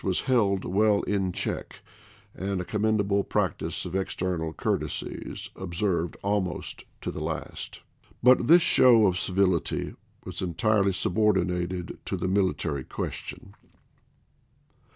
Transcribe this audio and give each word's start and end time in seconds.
was 0.03 0.21
held 0.21 0.65
well 0.65 1.03
in 1.03 1.31
check, 1.31 1.81
and 2.33 2.59
a 2.59 2.65
commendable 2.65 3.23
prac 3.23 3.59
tice 3.59 3.85
of 3.85 3.95
external 3.95 4.51
courtesies 4.51 5.51
observed 5.55 6.17
almost 6.23 6.85
to 7.01 7.11
the 7.11 7.21
last. 7.23 7.81
But 8.23 8.47
this 8.47 8.63
show 8.63 9.05
of 9.05 9.19
civility 9.19 9.93
was 10.25 10.41
entirely 10.41 10.91
subordi 10.93 11.43
nated 11.45 11.99
to 12.05 12.17
the 12.17 12.27
military 12.27 12.83
question. 12.83 13.53